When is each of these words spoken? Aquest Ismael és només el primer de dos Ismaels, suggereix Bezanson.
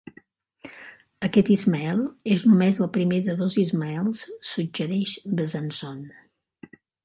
Aquest 1.27 1.51
Ismael 1.55 2.01
és 2.37 2.47
només 2.49 2.81
el 2.85 2.91
primer 2.97 3.21
de 3.29 3.37
dos 3.43 3.59
Ismaels, 3.67 4.25
suggereix 4.55 5.17
Bezanson. 5.43 6.05